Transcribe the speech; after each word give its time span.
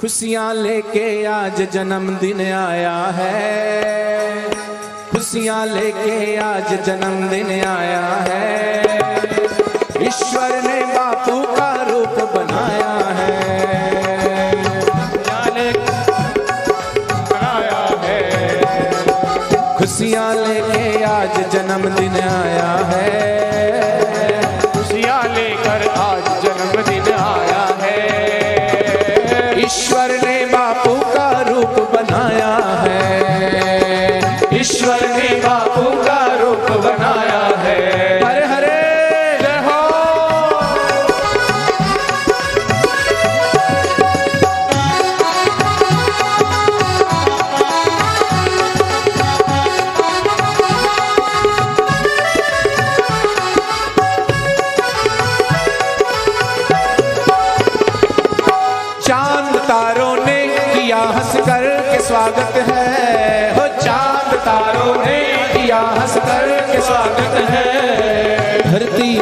खुशियाँ 0.00 0.54
लेके 0.54 1.24
आज 1.24 1.60
जन्मदिन 1.72 2.40
आया 2.40 2.94
है। 3.16 4.50
खुशियाँ 5.10 5.66
लेके 5.66 6.36
आज 6.36 6.68
जन्मदिन 6.84 7.50
आया 7.64 8.06
है। 8.28 8.72
ईश्वर 10.06 10.62
ने 10.62 10.80
बापू 10.94 11.42
का 11.56 11.72
रूप 11.82 12.16
बनाया 12.34 12.94
है। 13.18 13.38
है 18.04 19.76
खुशियाँ 19.78 20.34
लेके 20.34 21.04
आज 21.04 21.36
जन्मदिन 21.52 22.20
आया 22.20 22.72
है। 22.88 24.09
ईश्वर 29.70 30.10
ने 30.24 30.46
बापू 30.46 30.94
का 31.14 31.26
रूप 31.42 31.76
बनाया 31.92 32.54
है। 32.82 33.00
ईश्वर 34.60 35.08
ने 35.08 35.28
बापू 35.40 35.84
का 36.04 36.18
रूप 36.40 36.66
बनाया 36.80 37.42
है। 37.56 37.89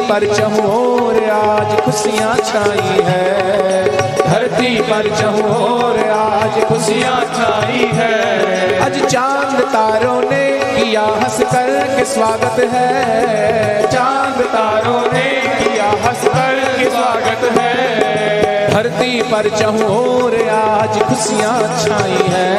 पर 0.09 0.23
चमोर 0.33 1.17
आज 1.29 1.71
खुशियाँ 1.81 2.35
छाई 2.37 3.01
है। 3.05 3.85
धरती 4.17 4.79
पर 4.81 5.09
चमोर 5.15 5.99
आज 6.09 6.63
खुशियाँ 6.63 7.19
छाई 7.25 7.85
है। 7.93 8.79
आज 8.79 8.97
चाँद 9.05 9.61
तारों 9.73 10.21
ने 10.21 10.47
किया 10.73 11.01
हंस 11.01 11.37
कर 11.51 11.69
के 11.97 12.05
स्वागत 12.05 12.59
है। 12.73 13.91
चाँद 13.91 14.41
तारों 14.45 15.01
ने 15.13 15.27
किया 15.59 15.89
हंस 16.07 16.25
कर 16.27 16.59
के 16.77 16.89
स्वागत 16.89 17.45
है। 17.59 18.73
धरती 18.73 19.21
पर 19.21 19.49
चमोर 19.57 20.49
आज 20.49 21.01
खुशियाँ 21.03 21.59
छाई 21.85 22.27
है। 22.29 22.49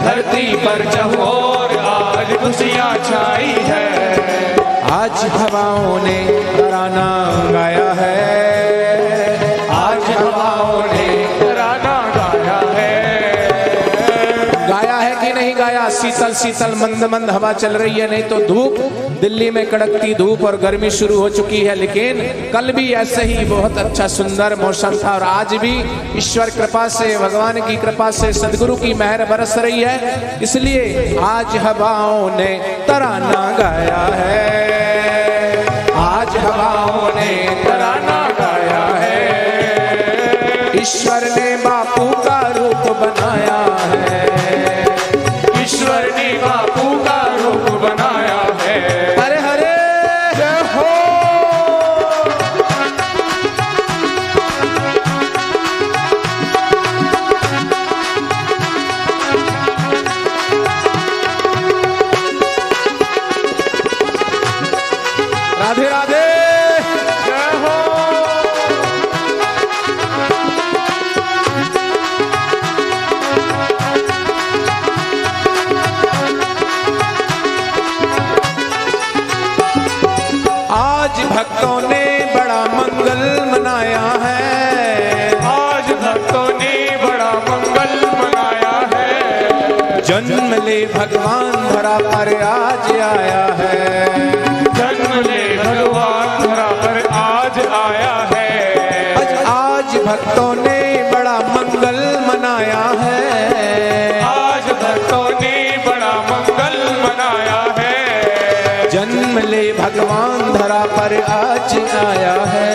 धरती 0.00 0.52
पर 0.56 0.90
चमोर 0.90 1.78
आज 1.86 2.36
खुशियाँ 2.36 2.94
छाई 3.04 3.54
है। 3.70 4.63
आज 4.92 5.24
हवाओं 5.24 5.98
ने 6.02 6.42
तराना 6.56 7.06
गाया 7.52 7.92
है। 7.92 9.68
आज 9.68 10.02
हवाओं 10.02 10.82
ने 10.82 11.26
तराना 11.40 12.12
गाया 12.16 12.58
है। 12.70 13.12
गाया 14.68 14.96
है 14.96 15.26
कि 15.26 15.32
नहीं 15.32 15.58
गाया? 15.58 15.88
शीतल 15.90 16.34
शीतल, 16.34 16.74
मंद 16.74 17.04
मंद 17.04 17.30
हवा 17.30 17.52
चल 17.52 17.76
रही 17.76 18.00
है, 18.00 18.10
नहीं 18.10 18.22
तो 18.22 18.38
धूप। 18.46 19.03
दिल्ली 19.20 19.50
में 19.50 19.66
कड़कती 19.70 20.14
धूप 20.14 20.42
और 20.44 20.56
गर्मी 20.56 20.90
शुरू 20.90 21.18
हो 21.18 21.28
चुकी 21.28 21.60
है, 21.60 21.74
लेकिन 21.74 22.20
कल 22.52 22.72
भी 22.72 22.92
ऐसे 22.92 23.22
ही 23.22 23.44
बहुत 23.44 23.78
अच्छा 23.78 24.06
सुंदर 24.08 24.54
मौसम 24.54 24.96
था 25.04 25.14
और 25.14 25.22
आज 25.22 25.54
भी 25.54 25.72
ईश्वर 26.18 26.50
कृपा 26.50 26.86
से, 26.88 27.16
भगवान 27.18 27.60
की 27.60 27.76
कृपा 27.76 28.10
से, 28.10 28.32
सदगुरु 28.32 28.76
की 28.76 28.94
मेहर 28.94 29.24
बरस 29.24 29.56
रही 29.58 29.82
है। 29.82 30.38
इसलिए 30.42 31.16
आज 31.22 31.56
हवाओं 31.56 32.30
ने 32.36 32.52
तराना 32.88 33.56
गाया 33.58 34.02
है। 34.14 34.72
आज 35.96 36.36
हवाओं 36.36 37.08
ने 37.14 37.32
तराना 37.64 38.20
गाया 38.40 38.84
है। 38.96 40.80
ईश्वर 40.80 41.22
ने 41.36 41.56
बापू 41.56 42.10
का 42.22 42.40
रूप 42.56 42.96
बनाया 42.96 43.73
आज 81.14 81.24
भक्तों 81.26 81.80
ने 81.80 82.04
बड़ा 82.34 82.60
मंगल 82.64 83.20
मनाया 83.50 84.00
है। 84.22 85.36
आज 85.48 85.90
भक्तों 85.92 86.46
ने 86.58 86.72
बड़ा 87.02 87.30
मंगल 87.48 87.92
मनाया 88.18 88.72
है। 88.94 90.00
जन्म 90.02 90.54
ले 90.64 90.78
भगवान 90.86 91.52
धरा 91.68 91.96
पर 91.98 92.34
आज 92.42 92.90
आया 93.00 93.44
है। 93.60 94.04
जन्म 94.74 95.14
ले 95.20 95.42
भगवान 95.58 96.42
धरा 96.42 96.68
पर 96.82 97.00
आज 97.12 97.58
आया 97.76 98.16
है। 98.34 98.50
आज 99.14 99.46
आज 99.46 99.96
भक्तों 100.06 100.54
ने 100.54 100.80
बड़ा 101.12 101.38
मंगल 101.54 102.00
मनाया 102.28 102.84
है। 103.02 103.53
भगवान 109.84 110.52
धरा 110.52 110.84
पर 110.84 111.12
आज 111.22 111.72
आया 111.94 112.34
है। 112.44 112.68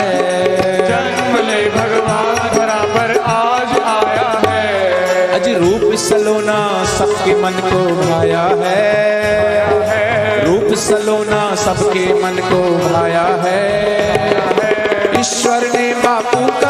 जन्म 0.89 1.37
ले 1.47 1.69
भगवान 1.69 2.35
धरा 2.57 2.81
पर 2.95 3.11
आज 3.21 3.71
आया 3.79 4.27
है। 4.47 5.27
अज 5.27 5.49
रूप 5.49 5.95
सलोना 5.95 6.85
सबके 6.85 7.33
मन 7.41 7.51
को 7.51 7.81
भाया 7.95 8.43
है। 8.61 8.83
रूप 10.45 10.73
सलोना 10.77 11.55
सबके 11.55 12.05
मन 12.23 12.37
को 12.51 12.61
भाया 12.89 13.27
है। 13.45 13.61
ईश्वर 15.19 15.61
ने 15.61 15.93
बापू 15.93 16.47
का 16.61 16.68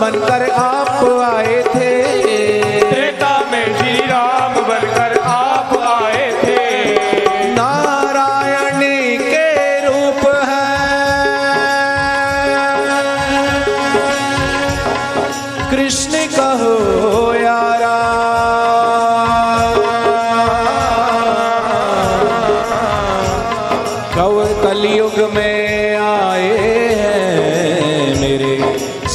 बनकर 0.00 0.47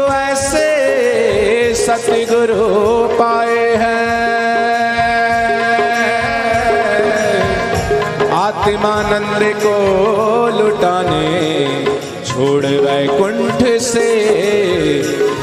ऐसे 0.08 0.68
सतगुरु 1.74 2.68
पाए 3.18 3.76
हैं। 3.76 4.10
आत्मानंद 8.32 9.54
को 9.56 9.76
लुटाने, 10.58 11.30
छोड़ 12.26 12.66
वैकुंठ 12.66 13.80
से 13.80 14.08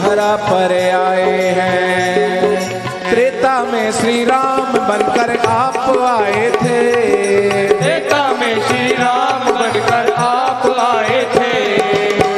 धरा 0.02 0.36
पर 0.36 0.72
आए 1.08 1.54
हैं। 1.60 2.81
में 3.64 3.92
श्री 3.92 4.26
राम 4.26 4.74
बनकर 4.74 5.38
आप 5.48 5.78
आए 6.22 6.52
थे। 6.52 6.80
त्रेता 7.68 8.32
में 8.40 8.62
श्री 8.68 8.94
राम 8.94 9.52
बनकर 9.52 10.14
आप 10.14 10.80
आए 10.80 11.26
थे। 11.36 11.76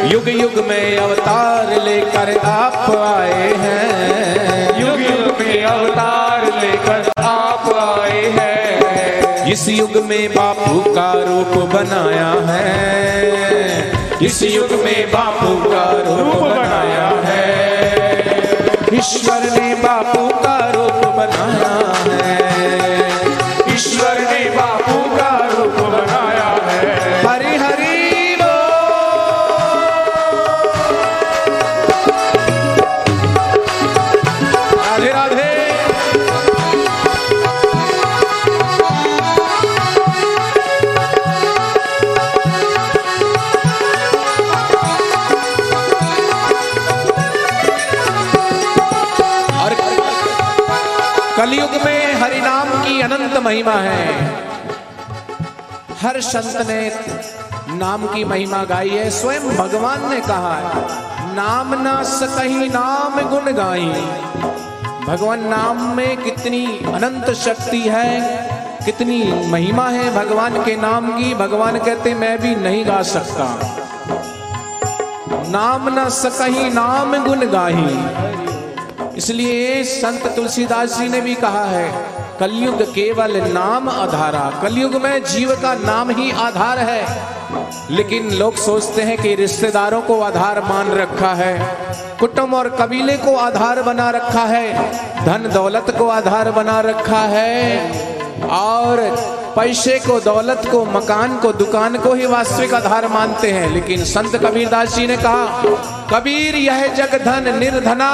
युग 0.07 0.29
युग 0.29 0.65
में 0.67 0.97
अवतार 0.97 1.81
लेकर 1.81 2.37
आप 2.37 2.95
आए 2.95 3.53
हैं। 3.57 4.79
युग 4.81 5.01
युग 5.01 5.39
में 5.39 5.63
अवतार 5.63 6.45
लेकर 6.45 7.11
आप 7.21 7.99
आए 7.99 8.23
हैं। 8.39 9.51
इस 9.51 9.69
युग 9.69 9.95
में 10.05 10.29
बापू 10.29 10.79
का 10.93 11.13
रूप 11.13 11.63
बनाया 11.73 12.53
है। 12.53 13.91
इस 14.21 14.43
युग 14.43 14.71
में 14.71 15.11
बापू 15.11 15.69
का 15.69 15.91
रूप 15.91 16.41
बनाया 16.41 17.07
है। 17.25 17.43
ईश्वर 18.93 19.39
ने 19.59 19.75
बापू 19.75 20.27
का 20.27 20.52
महिमा 53.43 53.73
है। 53.73 54.07
हर 56.01 56.19
संत 56.21 56.67
ने 56.67 56.81
नाम 57.77 58.05
की 58.07 58.23
महिमा 58.23 58.63
गाई 58.63 58.89
है। 58.89 59.09
स्वयं 59.09 59.49
भगवान 59.57 60.09
ने 60.09 60.19
कहा 60.21 60.53
है, 60.55 60.81
नाम 61.35 61.73
ना 61.81 62.01
सकही 62.03 62.67
नाम 62.69 63.21
गुण 63.29 63.51
गाई। 63.53 63.89
भगवान 65.07 65.47
नाम 65.47 65.81
में 65.97 66.17
कितनी 66.17 66.65
अनंत 66.93 67.29
शक्ति 67.35 67.79
है, 67.79 68.09
कितनी 68.85 69.21
महिमा 69.49 69.87
है 69.89 70.13
भगवान 70.15 70.63
के 70.63 70.75
नाम 70.75 71.11
की। 71.17 71.33
भगवान 71.33 71.79
कहते, 71.79 72.13
मैं 72.13 72.37
भी 72.41 72.55
नहीं 72.55 72.85
गा 72.85 73.01
सकता। 73.01 73.47
नाम 75.49 75.89
न 75.89 76.09
सकही 76.09 76.69
नाम 76.69 77.23
गुण 77.25 77.45
गाही 77.47 79.17
इसलिए 79.17 79.83
संत 79.83 80.25
तुलसीदास 80.35 80.97
जी 80.97 81.07
ने 81.09 81.21
भी 81.21 81.35
कहा 81.35 81.63
है 81.65 82.12
कलयुग 82.39 82.81
केवल 82.83 83.35
नाम 83.47 83.89
आधारा, 83.89 84.39
कलयुग 84.61 84.95
में 84.95 85.23
जीव 85.23 85.51
का 85.51 85.73
नाम 85.75 86.09
ही 86.09 86.31
आधार 86.31 86.79
है। 86.79 87.05
लेकिन 87.91 88.29
लोग 88.31 88.55
सोचते 88.55 89.01
हैं 89.01 89.17
कि 89.17 89.33
रिश्तेदारों 89.35 90.01
को 90.01 90.19
आधार 90.21 90.61
मान 90.63 90.91
रखा 90.91 91.33
है, 91.33 91.53
कुटुंब 92.19 92.53
और 92.53 92.69
कबीले 92.69 93.17
को 93.17 93.35
आधार 93.35 93.81
बना 93.81 94.09
रखा 94.09 94.43
है, 94.45 94.65
धन 95.25 95.49
दौलत 95.53 95.95
को 95.97 96.07
आधार 96.09 96.51
बना 96.51 96.79
रखा 96.81 97.21
है, 97.27 97.59
और 98.51 98.97
पैसे 99.55 99.99
को, 99.99 100.19
दौलत 100.19 100.61
को, 100.71 100.85
मकान 100.85 101.37
को, 101.37 101.51
दुकान 101.53 101.97
को 101.97 102.13
ही 102.13 102.25
वास्तविक 102.25 102.73
आधार 102.73 103.07
मानते 103.07 103.51
हैं। 103.51 103.69
लेकिन 103.69 104.03
संत 104.05 104.35
कबीरदास 104.35 104.95
जी 104.95 105.07
ने 105.07 105.17
कहा, 105.17 105.61
कबीर 106.11 106.55
यह 106.55 106.87
जग 106.87 107.15
धन 107.25 107.57
निर्धना 107.59 108.09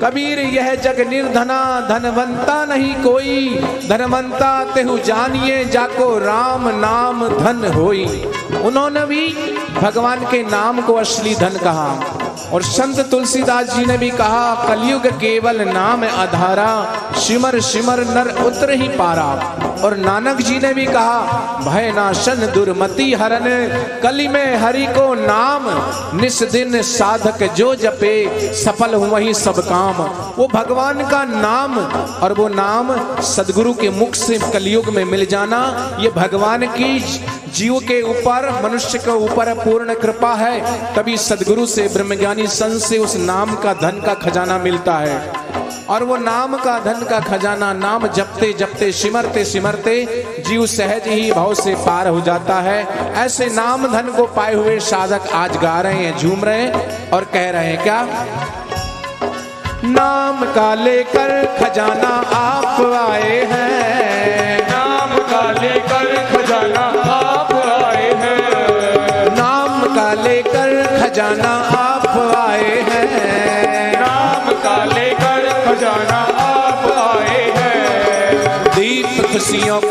कबीर, 0.00 0.38
यह 0.38 0.74
जग 0.74 1.08
निर्धना, 1.08 1.80
धनवंता 1.80 2.64
नहीं 2.64 2.94
कोई। 2.94 3.48
धनवंता 3.88 4.64
तेहु 4.64 4.98
जानिए, 4.98 5.64
जाको 5.64 6.18
राम 6.18 6.68
नाम 6.68 7.28
धन 7.28 7.72
होई। 7.74 8.32
उन्होंने 8.64 9.06
भी 9.06 9.28
भगवान 9.82 10.20
के 10.20 10.42
नाम 10.42 10.80
को 10.80 10.94
असली 10.94 11.34
धन 11.34 11.58
कहा। 11.62 12.18
और 12.52 12.62
संत 12.62 13.00
तुलसीदास 13.10 13.74
जी 13.76 13.84
ने 13.84 13.98
भी 13.98 14.10
कहा, 14.10 14.64
कलयुग 14.68 15.06
केवल 15.06 15.60
नाम 15.60 16.04
आधारा 16.04 16.94
शिमर 17.20 17.60
शिमर 17.60 18.00
नर 18.00 18.44
उतर 18.44 18.70
ही 18.70 18.88
पारा। 18.88 19.56
और 19.76 19.96
नानक 19.96 20.40
जी 20.40 20.58
ने 20.58 20.72
भी 20.74 20.84
कहा, 20.86 21.60
भय 21.64 21.92
नाशन 21.92 22.46
दुर्मति 22.54 23.12
हरन, 23.12 23.46
कली 24.02 24.28
में 24.28 24.56
हरि 24.56 24.86
को 24.88 25.12
नाम, 25.16 25.68
निस 26.20 26.42
दिन 26.52 26.80
साधक 26.82 27.42
जो 27.54 27.74
जपे, 27.74 28.14
सफल 28.54 28.94
हुआ 28.94 29.08
वही 29.08 29.34
सब 29.34 29.58
काम। 29.68 30.02
वो 30.38 30.48
भगवान 30.54 31.08
का 31.08 31.24
नाम 31.24 31.78
और 31.78 32.32
वो 32.32 32.48
नाम 32.48 32.94
सदगुरु 33.24 33.74
के 33.74 33.90
मुख 33.90 34.14
से 34.16 34.38
कलयुग 34.52 34.88
में 34.88 35.04
मिल 35.04 35.26
जाना, 35.26 35.62
ये 36.00 36.10
भगवान 36.16 36.66
की 36.70 36.98
जीव 37.54 37.78
के 37.78 38.02
ऊपर, 38.02 38.62
मनुष्य 38.64 38.98
के 38.98 39.10
ऊपर 39.10 39.54
पूर्ण 39.54 39.94
कृपा 39.94 40.34
है, 40.34 40.60
तभी 40.94 41.16
सदगुरु 41.16 41.66
से, 41.66 41.82
ब्रह्मज्ञानी 41.82 42.46
संत 42.46 42.82
से 42.82 42.98
उस 42.98 43.16
नाम 43.16 43.54
का 43.54 43.72
धन 43.72 44.02
का 44.06 44.14
खजाना 44.14 44.58
मिलता 44.58 44.94
है। 44.94 45.32
और 45.90 46.04
वो 46.04 46.16
नाम 46.16 46.56
का 46.56 46.78
धन 46.78 47.06
का 47.10 47.20
खजाना, 47.20 47.72
नाम 47.72 48.06
जपते 48.06 48.52
जपते, 48.52 48.92
सिमरते 48.92 49.44
सिमरते, 49.44 50.26
जीव 50.48 50.66
सहज 50.66 51.02
ही 51.06 51.32
भाव 51.32 51.54
से 51.54 51.74
पार 51.74 52.08
हो 52.08 52.20
जाता 52.20 52.54
है। 52.54 52.86
ऐसे 53.14 53.46
नाम 53.46 53.86
धन 53.86 54.12
को 54.16 54.26
पाए 54.26 54.54
हुए 54.54 54.78
साधक 54.80 55.28
आज 55.32 55.56
गा 55.56 55.80
रहे 55.80 55.94
हैं, 55.94 56.18
झूम 56.18 56.44
रहे 56.44 56.60
हैं 56.60 57.10
और 57.10 57.24
कह 57.24 57.50
रहे 57.50 57.66
हैं, 57.66 57.82
क्या? 57.82 58.02
नाम 59.84 60.44
का 60.44 60.74
लेकर 60.74 61.44
खजाना 61.44 62.08
आप 62.36 62.80
आए 63.10 63.48
हैं। 63.52 64.43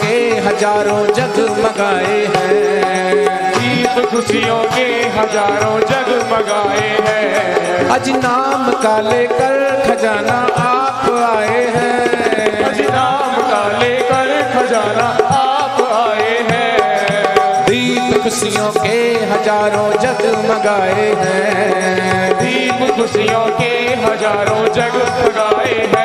के 0.03 0.15
हज़ारों 0.45 1.01
जगमगाए 1.15 2.17
हैं। 2.35 3.13
दीप 3.53 4.05
खुशियों 4.11 4.57
के 4.73 4.87
हज़ारों 5.17 5.79
जग 5.91 6.09
मगाए 6.31 6.89
हैं। 7.07 7.89
अज 7.89 8.09
नाम 8.17 8.71
का 8.83 8.95
लेकर 9.01 9.55
खजाना 9.81 10.37
आप 10.61 11.09
आए 11.21 11.61
हैं। 11.75 12.63
अज 12.63 12.81
नाम 12.89 13.35
का 13.51 13.63
लेकर 13.79 14.31
खजाना 14.53 15.07
आप 15.37 15.81
आए 15.93 16.37
हैं। 16.51 17.65
दीप 17.65 18.21
खुशियों 18.23 18.71
के 18.77 18.99
हज़ारों 19.31 19.89
जगमगाए 20.03 21.09
हैं। 21.21 22.33
दीप 22.39 22.95
खुशियों 22.95 23.45
के 23.59 23.73
हज़ारों 24.05 24.63
जग 24.73 24.95
मगाए 25.19 25.77
हैं। 25.95 26.02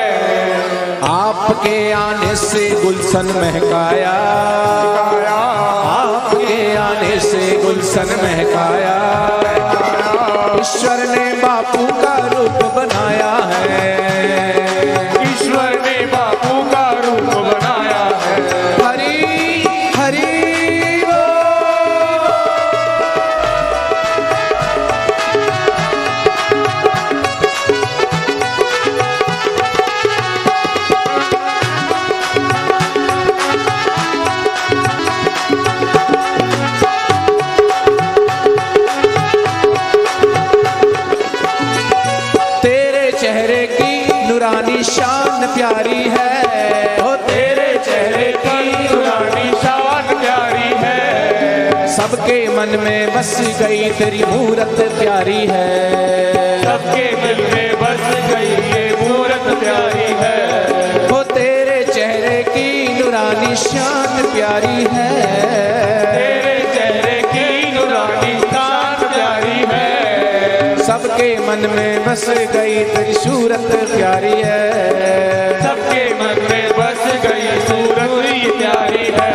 आपके 1.28 1.92
आने 1.92 2.36
से 2.36 2.60
गुलशन 2.84 3.26
महकाया। 3.36 4.12
आपके 5.98 6.76
आने 6.76 7.20
से 7.20 7.62
गुलशन 7.64 8.08
महकाया। 8.22 8.96
ईश्वर 10.60 10.96
ने 10.96 11.26
बापू 11.42 11.86
का 12.02 12.14
रूप 12.26 12.74
बनाया 12.74 13.32
है। 13.52 14.47
सुरानी 44.78 44.82
शान 44.84 45.46
प्यारी 45.54 46.02
है। 46.08 46.98
ओ 47.02 47.14
तेरे 47.26 47.70
चेहरे 47.84 48.32
की 48.32 48.88
पुरानी 48.88 49.50
शान 49.62 50.06
प्यारी 50.20 50.70
है। 50.82 51.86
सबके 51.96 52.36
मन 52.48 52.78
में 52.84 53.14
बस 53.14 53.34
गई 53.60 53.90
तेरी 53.90 54.22
मूरत 54.24 54.76
प्यारी 55.00 55.46
है। 55.50 56.62
सबके 56.62 57.06
मन 57.16 57.42
में 57.54 57.70
बस 57.82 58.04
गई 58.30 58.54
ये 58.70 58.84
मूरत 59.02 59.46
प्यारी 59.58 60.10
है। 60.20 61.10
ओ 61.10 61.22
तेरे 61.34 61.84
चेहरे 61.92 62.42
की 62.48 62.68
नुरानी 62.98 63.56
शान 63.56 64.22
प्यारी 64.34 64.86
है। 64.92 65.37
बस 72.08 72.28
गई 72.28 72.84
तेरी 72.84 73.14
सूरत 73.14 73.64
प्यारी 73.96 74.42
है। 74.44 75.62
सबके 75.62 76.14
मन 76.14 76.36
में 76.50 76.70
बस 76.72 77.02
गई 77.22 77.60
सूरत 77.60 78.10
प्यारी 78.58 79.12
है। 79.20 79.34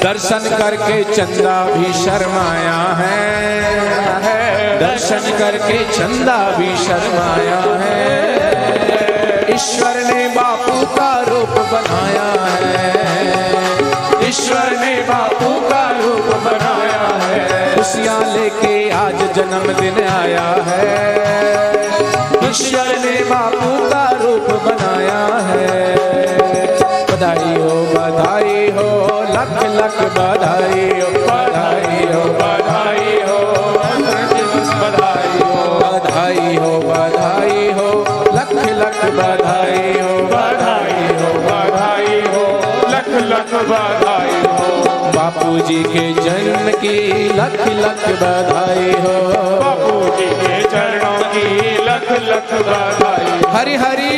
दर्शन 0.00 0.56
करके 0.58 1.04
चंदा 1.04 1.64
भी 1.64 1.92
शर्माया 1.92 2.76
है। 3.00 4.78
दर्शन 4.78 5.38
करके 5.38 5.78
चंदा 5.84 6.50
भी 6.50 6.76
शर्माया 6.76 7.60
है। 7.82 9.54
ईश्वर 9.54 10.14
ने 10.14 10.28
बापू 10.28 10.86
का 10.86 11.24
रूप 11.28 11.48
बनाया 11.48 12.30
है। 12.44 14.28
ईश्वर 14.28 14.78
ने 14.80 14.94
बापू 15.02 15.60
का 15.70 15.90
रूप 15.90 16.36
बनाया 16.36 17.18
है। 17.24 17.76
खुशियाँ 17.76 18.20
लेके 18.36 18.90
आज 18.90 19.18
जन्मदिन 19.36 20.04
आया 20.08 20.64
है। 20.66 21.53
ईश्वर 22.54 22.88
ने 23.04 23.14
बापू 23.30 23.70
का 23.90 24.02
रूप 24.22 24.48
बनाया 24.64 25.22
है 25.46 25.66
बधाई 27.10 27.54
हो 27.62 27.74
बधाई 27.94 28.60
हो 28.76 28.86
लख 29.36 29.54
लख 29.78 29.96
बधाई 30.18 30.84
हो 31.00 31.08
बधाई 31.28 32.04
हो 32.12 32.22
बधाई 32.40 33.16
हो 33.28 33.38
बधाई 34.82 35.32
हो 35.40 35.52
बधाई 35.82 36.56
हो 36.64 36.70
बधाई 36.90 37.66
हो 37.78 37.88
लख 38.38 38.52
लख 38.82 39.00
बधाई 39.18 39.92
हो 40.00 40.14
बधाई 40.34 41.08
हो 41.22 41.32
बधाई 41.48 42.20
हो 42.34 42.44
लख 42.94 43.08
लख 43.32 43.54
बधाई 43.72 44.40
हो 44.46 45.10
बापू 45.16 45.58
जी 45.68 45.82
के 45.94 46.06
जन्म 46.22 46.70
की 46.84 46.96
लख 47.40 47.60
लख 47.84 48.06
बधाई 48.22 48.92
हो 49.06 49.16
बापू 49.64 50.00
जी 50.18 50.30
के 50.42 50.62
चरणों 50.74 51.18
की 51.34 51.73
लख 51.94 52.10
लख 52.28 53.54
हरि 53.54 53.74
हरि 53.76 54.12